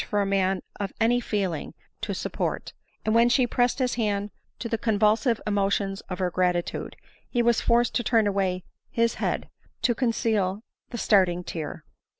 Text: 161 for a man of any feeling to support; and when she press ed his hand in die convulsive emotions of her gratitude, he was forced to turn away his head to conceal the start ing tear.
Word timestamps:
161 0.09 0.09
for 0.09 0.21
a 0.23 0.35
man 0.41 0.61
of 0.79 0.93
any 0.99 1.19
feeling 1.21 1.75
to 2.01 2.11
support; 2.15 2.73
and 3.05 3.13
when 3.13 3.29
she 3.29 3.45
press 3.45 3.75
ed 3.79 3.83
his 3.83 3.93
hand 3.93 4.31
in 4.59 4.69
die 4.71 4.75
convulsive 4.77 5.39
emotions 5.45 6.01
of 6.09 6.17
her 6.17 6.31
gratitude, 6.31 6.95
he 7.29 7.43
was 7.43 7.61
forced 7.61 7.93
to 7.93 8.03
turn 8.03 8.25
away 8.25 8.63
his 8.89 9.13
head 9.21 9.47
to 9.83 9.93
conceal 9.93 10.63
the 10.89 10.97
start 10.97 11.29
ing 11.29 11.43
tear. 11.43 11.85